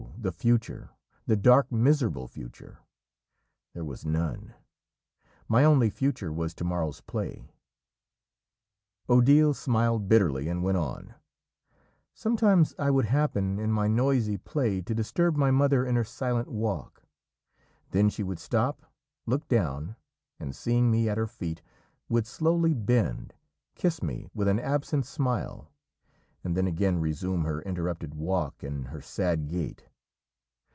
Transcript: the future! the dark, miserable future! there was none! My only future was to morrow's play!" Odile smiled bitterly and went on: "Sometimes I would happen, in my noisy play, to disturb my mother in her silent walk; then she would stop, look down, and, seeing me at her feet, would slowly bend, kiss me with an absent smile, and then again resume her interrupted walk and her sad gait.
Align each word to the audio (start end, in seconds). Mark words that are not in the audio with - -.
the 0.17 0.31
future! 0.31 0.91
the 1.25 1.35
dark, 1.35 1.71
miserable 1.71 2.27
future! 2.27 2.77
there 3.73 3.83
was 3.83 4.05
none! 4.05 4.53
My 5.47 5.63
only 5.63 5.89
future 5.89 6.31
was 6.31 6.53
to 6.55 6.63
morrow's 6.63 7.01
play!" 7.01 7.49
Odile 9.09 9.55
smiled 9.55 10.07
bitterly 10.07 10.47
and 10.47 10.61
went 10.61 10.77
on: 10.77 11.15
"Sometimes 12.13 12.75
I 12.77 12.91
would 12.91 13.05
happen, 13.05 13.57
in 13.57 13.71
my 13.71 13.87
noisy 13.87 14.37
play, 14.37 14.79
to 14.81 14.93
disturb 14.93 15.35
my 15.35 15.49
mother 15.49 15.83
in 15.87 15.95
her 15.95 16.03
silent 16.03 16.49
walk; 16.49 17.01
then 17.89 18.07
she 18.07 18.21
would 18.21 18.39
stop, 18.39 18.85
look 19.25 19.47
down, 19.47 19.95
and, 20.39 20.55
seeing 20.55 20.91
me 20.91 21.09
at 21.09 21.17
her 21.17 21.27
feet, 21.27 21.63
would 22.09 22.27
slowly 22.27 22.75
bend, 22.75 23.33
kiss 23.73 24.03
me 24.03 24.27
with 24.35 24.47
an 24.47 24.59
absent 24.59 25.07
smile, 25.07 25.67
and 26.43 26.55
then 26.55 26.67
again 26.67 26.99
resume 26.99 27.43
her 27.45 27.63
interrupted 27.63 28.13
walk 28.13 28.61
and 28.61 28.89
her 28.89 29.01
sad 29.01 29.47
gait. 29.47 29.87